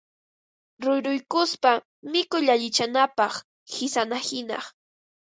ruyruykuspa 0.83 1.71
mikuy 2.11 2.45
allichanapaq, 2.53 3.33
qisanahina 3.71 4.57